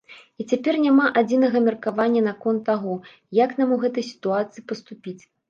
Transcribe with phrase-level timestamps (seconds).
[0.43, 2.95] І цяпер няма адзінага меркавання наконт таго,
[3.43, 5.17] як нам у гэтай сітуацыі паступіць.